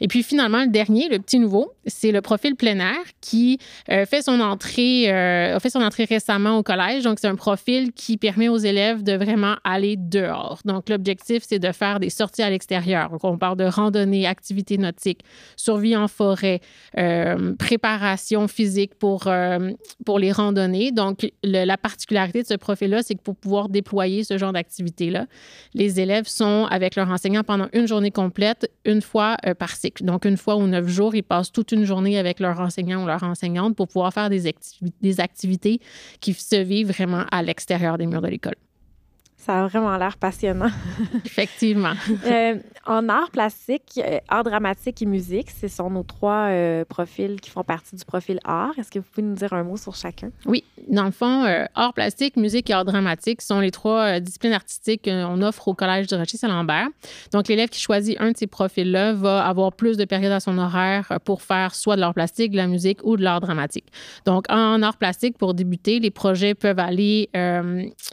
Et 0.00 0.08
puis 0.08 0.22
finalement, 0.22 0.62
le 0.62 0.68
dernier, 0.68 1.08
le 1.08 1.18
petit 1.18 1.38
nouveau, 1.38 1.72
c'est 1.86 2.12
le 2.12 2.20
profil 2.20 2.56
plein 2.56 2.78
air 2.78 2.98
qui 3.20 3.58
euh, 3.90 4.06
fait 4.06 4.22
son 4.22 4.40
entrée, 4.40 5.12
euh, 5.12 5.56
a 5.56 5.60
fait 5.60 5.70
son 5.70 5.82
entrée 5.82 6.04
récemment 6.04 6.58
au 6.58 6.62
collège. 6.62 7.04
Donc, 7.04 7.18
c'est 7.20 7.26
un 7.26 7.36
profil 7.36 7.92
qui 7.92 8.16
permet 8.16 8.48
aux 8.48 8.58
élèves 8.58 9.02
de 9.02 9.12
vraiment 9.12 9.56
aller 9.64 9.96
dehors. 9.96 10.60
Donc, 10.64 10.88
l'objectif, 10.88 11.42
c'est 11.46 11.58
de 11.58 11.72
faire 11.72 12.00
des 12.00 12.10
sorties 12.10 12.42
à 12.42 12.50
l'extérieur. 12.50 13.10
Donc, 13.10 13.24
on 13.24 13.38
parle 13.38 13.56
de 13.56 13.64
randonnée, 13.64 14.26
activités 14.26 14.78
nautiques, 14.78 15.20
survie 15.56 15.96
en 15.96 16.08
forêt, 16.08 16.60
euh, 16.98 17.54
préparation 17.56 18.48
physique 18.48 18.94
pour, 18.94 19.28
pour 20.04 20.18
les 20.18 20.32
randonnées. 20.32 20.92
Donc, 20.92 21.30
la 21.42 21.76
particularité 21.76 22.42
de 22.42 22.46
ce 22.46 22.54
profil-là, 22.54 23.02
c'est 23.02 23.14
que 23.14 23.22
pour 23.22 23.36
pouvoir 23.36 23.68
déployer 23.68 24.24
ce 24.24 24.38
genre 24.38 24.52
d'activité-là, 24.52 25.26
les 25.74 26.00
élèves 26.00 26.26
sont 26.26 26.66
avec 26.70 26.96
leur 26.96 27.10
enseignant 27.10 27.42
pendant 27.42 27.68
une 27.72 27.86
journée 27.86 28.10
complète, 28.10 28.70
une 28.84 29.02
fois 29.02 29.36
par 29.58 29.69
cycle. 29.74 30.04
Donc, 30.04 30.24
une 30.24 30.36
fois 30.36 30.56
ou 30.56 30.66
neuf 30.66 30.86
jours, 30.88 31.14
ils 31.14 31.22
passent 31.22 31.52
toute 31.52 31.72
une 31.72 31.84
journée 31.84 32.18
avec 32.18 32.40
leur 32.40 32.60
enseignant 32.60 33.04
ou 33.04 33.06
leur 33.06 33.22
enseignante 33.22 33.76
pour 33.76 33.88
pouvoir 33.88 34.12
faire 34.12 34.30
des, 34.30 34.54
des 35.00 35.20
activités 35.20 35.80
qui 36.20 36.34
se 36.34 36.56
vivent 36.56 36.88
vraiment 36.88 37.24
à 37.30 37.42
l'extérieur 37.42 37.98
des 37.98 38.06
murs 38.06 38.22
de 38.22 38.28
l'école. 38.28 38.56
Ça 39.40 39.64
a 39.64 39.66
vraiment 39.66 39.96
l'air 39.96 40.18
passionnant. 40.18 40.70
Effectivement. 41.24 41.94
Euh, 42.26 42.56
en 42.90 43.08
art 43.08 43.30
plastique, 43.30 44.00
euh, 44.04 44.18
art 44.28 44.42
dramatique 44.42 45.00
et 45.00 45.06
musique, 45.06 45.48
ce 45.50 45.68
sont 45.68 45.90
nos 45.90 46.02
trois 46.02 46.48
euh, 46.48 46.84
profils 46.84 47.40
qui 47.40 47.48
font 47.48 47.62
partie 47.62 47.94
du 47.94 48.04
profil 48.04 48.40
art. 48.42 48.72
Est-ce 48.78 48.90
que 48.90 48.98
vous 48.98 49.04
pouvez 49.14 49.26
nous 49.26 49.36
dire 49.36 49.52
un 49.52 49.62
mot 49.62 49.76
sur 49.76 49.94
chacun? 49.94 50.30
Oui. 50.44 50.64
Dans 50.88 51.04
le 51.04 51.12
fond, 51.12 51.46
art 51.76 51.94
plastique, 51.94 52.36
musique 52.36 52.68
et 52.68 52.72
art 52.72 52.84
dramatique 52.84 53.42
sont 53.42 53.60
les 53.60 53.70
trois 53.70 54.18
disciplines 54.18 54.52
artistiques 54.52 55.04
qu'on 55.04 55.40
offre 55.42 55.68
au 55.68 55.74
Collège 55.74 56.08
de 56.08 56.16
Rocher-Saint-Lambert. 56.16 56.88
Donc, 57.32 57.46
l'élève 57.46 57.68
qui 57.68 57.80
choisit 57.80 58.20
un 58.20 58.32
de 58.32 58.36
ces 58.36 58.48
profils-là 58.48 59.12
va 59.12 59.46
avoir 59.46 59.72
plus 59.72 59.96
de 59.96 60.04
périodes 60.04 60.32
à 60.32 60.40
son 60.40 60.58
horaire 60.58 61.20
pour 61.24 61.42
faire 61.42 61.76
soit 61.76 61.94
de 61.94 62.00
l'art 62.00 62.14
plastique, 62.14 62.50
de 62.50 62.56
la 62.56 62.66
musique 62.66 62.98
ou 63.04 63.16
de 63.16 63.22
l'art 63.22 63.40
dramatique. 63.40 63.86
Donc, 64.26 64.46
en 64.48 64.82
art 64.82 64.96
plastique, 64.96 65.38
pour 65.38 65.54
débuter, 65.54 66.00
les 66.00 66.10
projets 66.10 66.54
peuvent 66.54 66.80
aller 66.80 67.28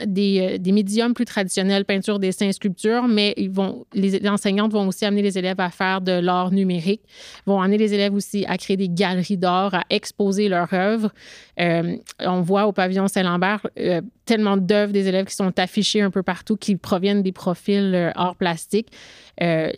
des, 0.06 0.60
des 0.60 0.72
médiums 0.72 1.16
plus 1.16 1.26
traditionnel, 1.26 1.84
peinture, 1.86 2.20
dessin, 2.20 2.52
sculpture, 2.52 3.08
mais 3.08 3.34
ils 3.38 3.50
vont, 3.50 3.86
les, 3.94 4.20
vont 4.68 4.88
aussi 4.88 5.06
amener 5.06 5.22
les 5.22 5.38
élèves 5.38 5.60
à 5.60 5.70
faire 5.70 6.02
de 6.02 6.12
l'art 6.12 6.52
numérique, 6.52 7.02
vont 7.46 7.62
amener 7.62 7.78
les 7.78 7.94
élèves 7.94 8.14
aussi 8.14 8.46
à 8.48 8.58
créer 8.58 8.78
des 8.78 8.90
galeries 8.90 9.38
d'art, 9.38 9.74
à 9.74 9.84
exposer 9.90 10.50
leurs 10.50 10.74
œuvres. 10.74 11.12
Euh, 11.60 11.98
on 12.20 12.42
voit 12.42 12.68
au 12.68 12.72
pavillon 12.72 13.08
Saint-Lambert 13.08 13.66
euh, 13.80 14.02
tellement 14.26 14.58
d'œuvres 14.58 14.94
des 14.94 15.08
élèves 15.08 15.26
qui 15.26 15.36
sont 15.36 15.58
affichées 15.60 16.02
un 16.02 16.12
peu 16.12 16.24
partout, 16.24 16.58
qui 16.58 16.76
proviennent 16.76 17.24
des 17.24 17.32
profils 17.32 17.94
euh, 17.96 18.12
art 18.16 18.36
plastique. 18.36 18.90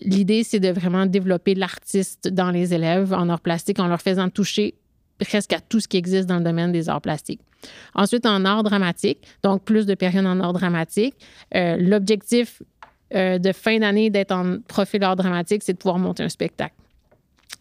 L'idée, 0.02 0.44
c'est 0.44 0.62
de 0.62 0.70
vraiment 0.70 1.06
développer 1.06 1.54
l'artiste 1.54 2.30
dans 2.30 2.50
les 2.50 2.74
élèves 2.74 3.14
en 3.14 3.28
art 3.28 3.42
plastique 3.42 3.80
en 3.80 3.88
leur 3.88 4.02
faisant 4.02 4.30
toucher 4.30 4.76
presque 5.20 5.54
à 5.54 5.60
tout 5.60 5.80
ce 5.80 5.88
qui 5.88 5.98
existe 5.98 6.28
dans 6.28 6.38
le 6.38 6.44
domaine 6.44 6.72
des 6.72 6.90
arts 6.90 7.02
plastiques. 7.02 7.42
Ensuite, 7.94 8.26
en 8.26 8.46
art 8.46 8.64
dramatique, 8.64 9.20
donc 9.44 9.64
plus 9.64 9.86
de 9.86 9.94
périodes 9.96 10.26
en 10.26 10.40
art 10.40 10.54
dramatique. 10.54 11.16
Euh, 11.56 11.76
l'objectif 11.78 12.62
euh, 13.16 13.40
de 13.40 13.52
fin 13.52 13.80
d'année 13.80 14.10
d'être 14.10 14.32
en 14.32 14.58
profil 14.68 15.04
art 15.04 15.16
dramatique, 15.16 15.64
c'est 15.64 15.74
de 15.74 15.78
pouvoir 15.78 16.00
monter 16.00 16.24
un 16.24 16.30
spectacle. 16.30 16.76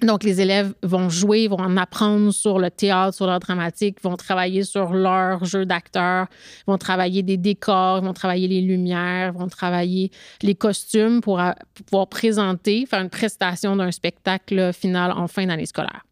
Donc, 0.01 0.23
les 0.23 0.41
élèves 0.41 0.75
vont 0.85 1.09
jouer, 1.09 1.49
vont 1.49 1.59
en 1.59 1.77
apprendre 1.77 2.31
sur 2.31 2.61
le 2.61 2.71
théâtre, 2.71 3.15
sur 3.15 3.27
l'art 3.27 3.41
dramatique, 3.41 4.01
vont 4.03 4.17
travailler 4.17 4.63
sur 4.63 4.93
leur 4.93 5.45
jeu 5.45 5.67
d'acteur, 5.67 6.27
vont 6.69 6.79
travailler 6.79 7.25
des 7.25 7.37
décors, 7.37 8.01
vont 8.01 8.13
travailler 8.13 8.47
les 8.47 8.61
lumières, 8.61 9.33
vont 9.33 9.49
travailler 9.49 10.13
les 10.43 10.55
costumes 10.55 11.21
pour, 11.21 11.41
pour 11.75 11.87
pouvoir 11.87 12.07
présenter, 12.07 12.87
faire 12.87 13.01
une 13.01 13.11
prestation 13.11 13.75
d'un 13.75 13.91
spectacle 13.91 14.73
final 14.73 15.11
en 15.11 15.27
fin 15.27 15.47
d'année 15.47 15.67
scolaire. 15.67 16.05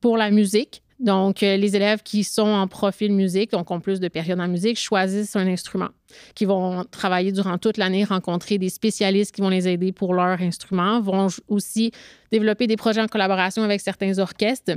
Pour 0.00 0.16
la 0.16 0.32
musique, 0.32 0.82
donc, 1.00 1.42
euh, 1.42 1.56
les 1.56 1.76
élèves 1.76 2.02
qui 2.02 2.24
sont 2.24 2.42
en 2.42 2.68
profil 2.68 3.12
musique, 3.12 3.52
donc 3.52 3.70
ont 3.70 3.80
plus 3.80 4.00
de 4.00 4.08
périodes 4.08 4.38
en 4.38 4.48
musique, 4.48 4.78
choisissent 4.78 5.34
un 5.34 5.46
instrument, 5.46 5.88
qui 6.34 6.44
vont 6.44 6.84
travailler 6.90 7.32
durant 7.32 7.56
toute 7.56 7.78
l'année, 7.78 8.04
rencontrer 8.04 8.58
des 8.58 8.68
spécialistes 8.68 9.34
qui 9.34 9.40
vont 9.40 9.48
les 9.48 9.66
aider 9.66 9.92
pour 9.92 10.12
leur 10.12 10.42
instrument, 10.42 11.00
vont 11.00 11.28
aussi 11.48 11.90
développer 12.30 12.66
des 12.66 12.76
projets 12.76 13.00
en 13.00 13.06
collaboration 13.06 13.62
avec 13.62 13.80
certains 13.80 14.18
orchestres 14.18 14.72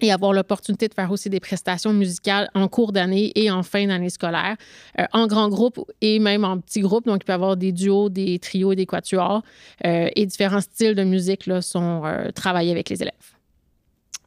et 0.00 0.10
avoir 0.10 0.32
l'opportunité 0.32 0.88
de 0.88 0.94
faire 0.94 1.12
aussi 1.12 1.30
des 1.30 1.38
prestations 1.38 1.92
musicales 1.92 2.50
en 2.54 2.66
cours 2.66 2.90
d'année 2.90 3.30
et 3.36 3.48
en 3.48 3.62
fin 3.62 3.86
d'année 3.86 4.10
scolaire, 4.10 4.56
euh, 4.98 5.04
en 5.12 5.28
grand 5.28 5.48
groupe 5.48 5.78
et 6.00 6.18
même 6.18 6.44
en 6.44 6.58
petit 6.58 6.80
groupe. 6.80 7.06
Donc, 7.06 7.18
il 7.22 7.24
peut 7.24 7.32
y 7.32 7.34
avoir 7.34 7.56
des 7.56 7.70
duos, 7.70 8.08
des 8.08 8.40
trios 8.40 8.72
et 8.72 8.76
des 8.76 8.86
quatuors 8.86 9.44
euh, 9.86 10.08
et 10.16 10.26
différents 10.26 10.60
styles 10.60 10.96
de 10.96 11.04
musique 11.04 11.48
sont 11.60 12.02
travaillés 12.34 12.72
avec 12.72 12.88
les 12.88 13.00
élèves. 13.00 13.31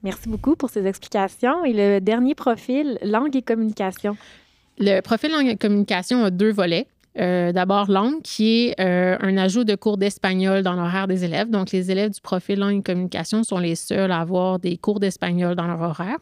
Merci 0.05 0.29
beaucoup 0.29 0.55
pour 0.55 0.69
ces 0.69 0.85
explications. 0.85 1.65
Et 1.65 1.73
le 1.73 1.99
dernier 1.99 2.35
profil, 2.35 2.99
langue 3.01 3.35
et 3.35 3.41
communication. 3.41 4.15
Le 4.77 5.01
profil 5.01 5.31
langue 5.31 5.47
et 5.47 5.55
communication 5.55 6.23
a 6.23 6.29
deux 6.29 6.51
volets. 6.51 6.85
Euh, 7.17 7.51
d'abord, 7.51 7.89
langue, 7.89 8.21
qui 8.21 8.67
est 8.67 8.79
euh, 8.79 9.17
un 9.19 9.35
ajout 9.35 9.63
de 9.63 9.73
cours 9.73 9.97
d'espagnol 9.97 10.61
dans 10.61 10.73
l'horaire 10.73 11.07
des 11.07 11.23
élèves. 11.23 11.49
Donc, 11.49 11.71
les 11.71 11.89
élèves 11.89 12.11
du 12.11 12.21
profil 12.21 12.59
langue 12.59 12.77
et 12.77 12.83
communication 12.83 13.43
sont 13.43 13.57
les 13.57 13.73
seuls 13.73 14.11
à 14.11 14.19
avoir 14.19 14.59
des 14.59 14.77
cours 14.77 14.99
d'espagnol 14.99 15.55
dans 15.55 15.65
leur 15.65 15.81
horaire. 15.81 16.19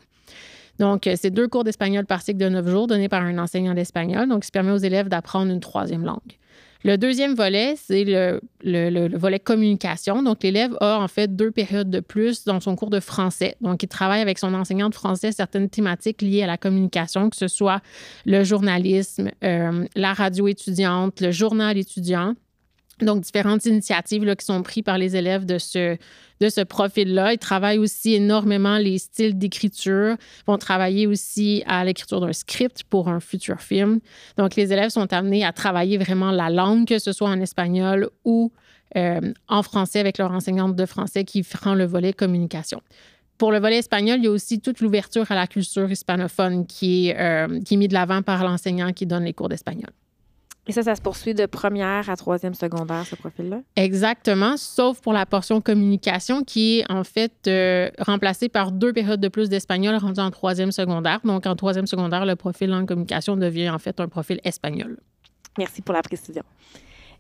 Donc, 0.80 1.06
euh, 1.06 1.16
c'est 1.20 1.32
deux 1.32 1.50
cours 1.50 1.66
d'espagnol 1.66 2.06
par 2.06 2.22
cycle 2.22 2.40
de 2.40 2.48
neuf 2.48 2.70
jours 2.70 2.88
donnés 2.88 3.10
par 3.10 3.22
un 3.22 3.38
enseignant 3.38 3.74
d'espagnol, 3.74 4.30
donc 4.30 4.44
qui 4.44 4.52
permet 4.52 4.72
aux 4.72 4.78
élèves 4.78 5.10
d'apprendre 5.10 5.52
une 5.52 5.60
troisième 5.60 6.06
langue. 6.06 6.38
Le 6.86 6.98
deuxième 6.98 7.34
volet, 7.34 7.76
c'est 7.78 8.04
le, 8.04 9.18
volet 9.18 9.40
communication. 9.40 10.22
Donc, 10.22 10.44
l'élève 10.44 10.76
a 10.82 11.00
en 11.00 11.08
fait 11.08 11.34
deux 11.34 11.50
périodes 11.50 11.90
de 11.90 12.02
plus 12.02 12.44
dans 12.44 12.60
son 12.60 12.76
cours 12.76 12.90
de 12.90 13.00
français. 13.00 13.56
Donc, 13.62 13.84
il 13.84 13.88
travaille 13.88 14.22
avec 14.22 14.38
son 14.38 14.54
enseignant 14.54 14.90
de 14.90 14.96
français 14.96 15.32
certaines 15.32 15.70
thématiques 15.70 16.22
liées 16.22 16.44
à 16.44 16.48
la 16.48 16.58
communication, 16.58 17.30
que 17.30 17.38
ce 17.38 17.48
soit 17.48 17.82
le 18.26 18.44
journalisme, 18.44 19.32
euh, 19.44 19.86
la 19.96 20.14
radio 20.14 20.48
étudiante, 20.48 21.22
le 21.22 21.32
journal 21.32 21.78
étudiant. 21.78 22.36
Donc, 23.02 23.22
différentes 23.22 23.66
initiatives 23.66 24.36
qui 24.36 24.46
sont 24.46 24.62
prises 24.62 24.84
par 24.84 24.98
les 24.98 25.16
élèves 25.16 25.46
de 25.46 25.58
ce, 25.58 26.64
profil-là. 26.64 27.34
Ils 27.34 27.40
travaillent 27.40 27.80
aussi 27.80 28.14
énormément 28.14 28.78
les 28.78 29.00
styles 29.00 29.38
d'écriture, 29.38 30.16
Ils 30.20 30.44
vont 30.46 30.58
travailler 30.58 31.08
aussi 31.08 31.64
à 31.66 31.84
l'écriture 31.84 32.22
d'un 32.22 32.34
script 32.34 32.84
pour 32.84 33.10
un 33.10 33.20
futur 33.20 33.60
film. 33.62 34.00
Donc, 34.38 34.56
les 34.56 34.72
élèves 34.72 34.90
sont 34.90 35.12
amenés 35.12 35.44
à 35.44 35.52
travailler 35.52 35.98
vraiment 35.98 36.32
la 36.32 36.50
langue, 36.50 36.88
que 36.88 37.00
ce 37.00 37.12
soit 37.12 37.30
en 37.30 37.40
espagnol 37.42 38.10
ou 38.26 38.52
euh, 38.96 39.34
en 39.48 39.64
français 39.64 40.00
avec 40.00 40.20
leur 40.20 40.32
enseignante 40.32 40.76
de 40.76 40.86
français 40.86 41.24
qui 41.24 41.42
prend 41.42 41.74
le 41.74 41.86
volet 41.86 42.14
communication. 42.14 42.82
Pour 43.40 43.52
le 43.52 43.60
volet 43.60 43.80
espagnol, 43.80 44.20
il 44.20 44.26
y 44.26 44.28
a 44.28 44.32
aussi 44.32 44.62
toute 44.62 44.82
l'ouverture 44.82 45.32
à 45.32 45.36
la 45.36 45.48
culture 45.48 45.92
hispanophone 45.92 46.68
qui 46.68 47.12
euh, 47.12 47.60
qui 47.62 47.74
est 47.74 47.78
mise 47.78 47.88
de 47.88 47.96
l'avant 47.96 48.22
par 48.22 48.44
l'enseignant 48.44 48.94
qui 48.94 49.08
donne 49.08 49.24
les 49.24 49.34
cours 49.34 49.50
d'espagnol. 49.50 49.90
Et 50.66 50.72
ça, 50.72 50.82
ça 50.82 50.96
se 50.96 51.02
poursuit 51.02 51.34
de 51.34 51.46
première 51.46 52.10
à 52.10 52.16
troisième 52.16 52.54
secondaire, 52.54 53.06
ce 53.06 53.16
profil-là? 53.16 53.60
Exactement, 53.76 54.56
sauf 54.56 55.02
pour 55.02 55.12
la 55.12 55.26
portion 55.26 55.60
communication 55.60 56.44
qui 56.44 56.80
est 56.80 56.92
en 56.92 57.04
fait 57.04 57.34
euh, 57.48 57.90
remplacée 58.00 58.48
par 58.48 58.72
deux 58.72 58.94
périodes 58.94 59.20
de 59.20 59.28
plus 59.28 59.50
d'espagnol 59.50 59.96
rendu 59.98 60.22
en 60.22 60.32
troisième 60.32 60.72
secondaire. 60.72 61.20
Donc, 61.26 61.46
en 61.46 61.56
troisième 61.56 61.88
secondaire, 61.88 62.26
le 62.26 62.38
profil 62.38 62.74
en 62.74 62.86
communication 62.86 63.36
devient 63.36 63.70
en 63.70 63.80
fait 63.80 64.00
un 64.00 64.08
profil 64.08 64.40
espagnol. 64.46 64.98
Merci 65.58 65.82
pour 65.82 65.94
la 65.94 66.02
précision. 66.02 66.44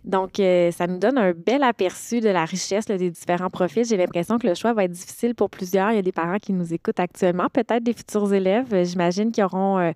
Donc, 0.06 0.40
euh, 0.40 0.72
ça 0.72 0.88
nous 0.88 0.98
donne 0.98 1.18
un 1.18 1.32
bel 1.32 1.64
aperçu 1.64 2.20
de 2.20 2.30
la 2.30 2.46
richesse 2.46 2.86
des 2.86 3.10
différents 3.10 3.50
profils. 3.50 3.86
J'ai 3.86 3.96
l'impression 3.96 4.38
que 4.38 4.48
le 4.48 4.54
choix 4.54 4.74
va 4.74 4.84
être 4.84 4.92
difficile 4.92 5.34
pour 5.34 5.50
plusieurs. 5.50 5.92
Il 5.92 5.96
y 5.96 6.00
a 6.00 6.02
des 6.02 6.12
parents 6.12 6.40
qui 6.40 6.52
nous 6.52 6.74
écoutent 6.74 7.00
actuellement, 7.00 7.48
peut-être 7.52 7.84
des 7.84 7.94
futurs 7.94 8.34
élèves. 8.34 8.84
J'imagine 8.84 9.32
qu'ils 9.32 9.46
auront 9.46 9.80
euh, 9.80 9.92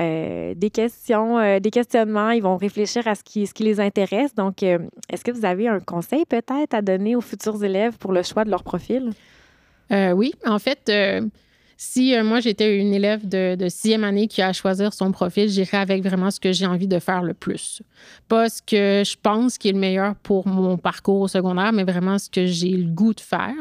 euh, 0.00 0.54
des 0.54 0.70
questions, 0.70 1.38
euh, 1.38 1.60
des 1.60 1.70
questionnements. 1.70 2.30
Ils 2.30 2.42
vont 2.42 2.56
réfléchir 2.56 3.06
à 3.06 3.14
ce 3.14 3.22
qui, 3.22 3.46
les 3.60 3.80
intéresse. 3.80 4.34
Donc, 4.34 4.62
euh, 4.62 4.78
est-ce 5.10 5.22
que 5.24 5.30
vous 5.30 5.44
avez 5.44 5.68
un 5.68 5.80
conseil 5.80 6.24
peut-être 6.24 6.72
à 6.72 6.80
donner 6.80 7.16
aux 7.16 7.20
futurs 7.20 7.62
élèves 7.62 7.98
pour 7.98 8.12
le 8.12 8.22
choix 8.22 8.44
de 8.44 8.50
leur 8.50 8.62
profil? 8.62 9.12
oui, 9.92 10.32
en 10.46 10.60
fait, 10.60 10.88
si 11.82 12.14
moi 12.22 12.40
j'étais 12.40 12.76
une 12.76 12.92
élève 12.92 13.26
de, 13.26 13.56
sixième 13.70 14.04
année 14.04 14.28
qui 14.28 14.42
a 14.42 14.48
à 14.48 14.52
choisir 14.52 14.92
son 14.92 15.12
profil, 15.12 15.48
j'irais 15.48 15.78
avec 15.78 16.04
vraiment 16.04 16.30
ce 16.30 16.38
que 16.38 16.52
j'ai 16.52 16.66
envie 16.66 16.86
de 16.86 16.98
faire 16.98 17.22
le 17.22 17.32
plus. 17.32 17.82
Pas 18.28 18.50
ce 18.50 18.60
que 18.60 19.02
je 19.02 19.16
pense 19.22 19.56
qui 19.56 19.70
est 19.70 19.72
le 19.72 19.78
meilleur 19.78 20.14
pour 20.16 20.46
mon 20.46 20.76
parcours 20.76 21.22
au 21.22 21.28
secondaire, 21.28 21.72
mais 21.72 21.84
vraiment 21.84 22.18
ce 22.18 22.28
que 22.28 22.44
j'ai 22.44 22.68
le 22.68 22.90
goût 22.90 23.14
de 23.14 23.20
faire. 23.20 23.54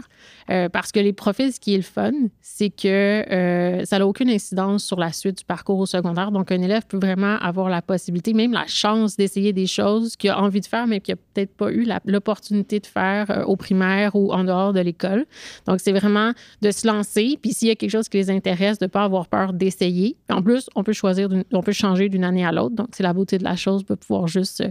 Euh, 0.50 0.68
parce 0.68 0.92
que 0.92 1.00
les 1.00 1.14
profils, 1.14 1.54
ce 1.54 1.60
qui 1.60 1.76
est 1.76 1.78
le 1.78 1.84
fun, 1.84 2.12
c'est 2.42 2.72
que 2.72 2.88
euh, 2.88 3.86
ça 3.86 4.00
n'a 4.00 4.08
aucune 4.08 4.30
incidence 4.30 4.84
sur 4.84 5.00
la 5.00 5.14
suite 5.14 5.38
du 5.38 5.46
parcours 5.46 5.78
au 5.78 5.86
secondaire. 5.86 6.32
Donc, 6.32 6.52
un 6.52 6.62
élève 6.62 6.86
peut 6.88 6.98
vraiment 6.98 7.38
avoir 7.38 7.70
la 7.70 7.82
possibilité, 7.84 8.34
même 8.34 8.52
la 8.52 8.66
chance 8.66 9.16
d'essayer 9.16 9.54
des 9.54 9.68
choses 9.68 10.16
qu'il 10.16 10.32
a 10.32 10.42
envie 10.42 10.60
de 10.60 10.66
faire, 10.66 10.88
mais 10.88 11.02
qu'il 11.02 11.14
n'a 11.14 11.22
peut-être 11.34 11.56
pas 11.56 11.72
eu 11.72 11.88
l'opportunité 12.06 12.80
de 12.80 12.88
faire 12.88 13.30
euh, 13.30 13.44
au 13.44 13.56
primaire 13.56 14.16
ou 14.16 14.34
en 14.34 14.44
dehors 14.44 14.74
de 14.74 14.80
l'école. 14.80 15.26
Donc, 15.68 15.80
c'est 15.82 15.94
vraiment 15.94 16.34
de 16.62 16.72
se 16.72 16.88
lancer. 16.88 17.38
Puis, 17.42 17.54
s'il 17.54 17.68
y 17.68 17.72
a 17.72 17.76
quelque 17.76 17.92
chose 17.92 18.09
qui 18.10 18.18
les 18.18 18.30
intéresse, 18.30 18.80
de 18.80 18.86
ne 18.86 18.90
pas 18.90 19.04
avoir 19.04 19.28
peur 19.28 19.54
d'essayer. 19.54 20.18
En 20.30 20.42
plus, 20.42 20.70
on 20.76 20.84
peut 20.84 20.94
choisir, 20.94 21.30
on 21.52 21.62
peut 21.62 21.72
changer 21.72 22.10
d'une 22.10 22.24
année 22.24 22.46
à 22.46 22.52
l'autre. 22.52 22.76
Donc, 22.76 22.90
c'est 22.94 23.04
la 23.04 23.14
beauté 23.14 23.38
de 23.38 23.44
la 23.44 23.56
chose 23.56 23.86
de 23.86 23.96
pouvoir 23.96 24.28
juste 24.28 24.64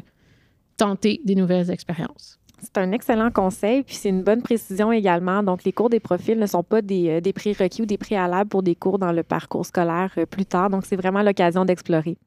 tenter 0.77 1.21
des 1.25 1.35
nouvelles 1.35 1.71
expériences. 1.71 2.39
C'est 2.61 2.79
un 2.79 2.91
excellent 2.91 3.31
conseil, 3.31 3.85
puis 3.85 3.95
c'est 3.95 4.09
une 4.09 4.23
bonne 4.23 4.43
précision 4.43 4.91
également. 4.91 5.43
Donc, 5.43 5.65
les 5.65 5.73
cours 5.73 5.91
des 5.91 6.01
profils 6.01 6.39
ne 6.39 6.47
sont 6.47 6.65
pas 6.65 6.83
des, 6.83 7.09
euh, 7.09 7.21
des 7.21 7.33
prérequis 7.33 7.83
ou 7.83 7.87
des 7.87 7.99
préalables 7.99 8.51
pour 8.51 8.63
des 8.63 8.75
cours 8.75 8.99
dans 8.99 9.13
le 9.13 9.23
parcours 9.23 9.65
scolaire 9.65 10.13
euh, 10.19 10.27
plus 10.27 10.45
tard. 10.45 10.69
Donc, 10.69 10.85
c'est 10.85 10.97
vraiment 10.97 11.23
l'occasion 11.23 11.65
d'explorer. 11.65 12.19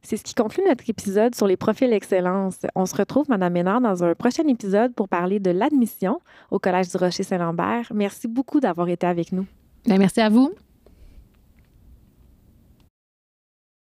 C'est 0.00 0.16
ce 0.16 0.24
qui 0.24 0.34
conclut 0.34 0.62
notre 0.66 0.88
épisode 0.88 1.34
sur 1.34 1.46
les 1.46 1.56
profils 1.56 1.92
excellence. 1.92 2.58
On 2.74 2.84
se 2.84 2.94
retrouve, 2.94 3.28
Madame 3.28 3.54
Ménard, 3.54 3.80
dans 3.80 4.04
un 4.04 4.14
prochain 4.14 4.46
épisode 4.48 4.94
pour 4.94 5.08
parler 5.08 5.40
de 5.40 5.50
l'admission 5.50 6.20
au 6.50 6.58
Collège 6.58 6.88
du 6.88 6.96
Rocher-Saint-Lambert. 6.98 7.90
Merci 7.94 8.28
beaucoup 8.28 8.60
d'avoir 8.60 8.88
été 8.88 9.06
avec 9.06 9.32
nous. 9.32 9.46
Ben, 9.86 9.98
merci 9.98 10.20
à 10.20 10.28
vous. 10.28 10.54